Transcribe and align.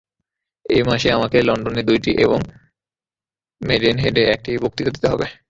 এই 0.65 0.81
মাসে 0.83 1.07
আমাকে 1.11 1.37
লণ্ডনে 1.41 1.81
দুইটি 1.83 2.11
এবং 2.25 2.39
মেডেন-হেডে 3.61 4.23
একটি 4.35 4.51
বক্তৃতা 4.63 4.91
দিতে 4.91 5.07
হইবে। 5.07 5.27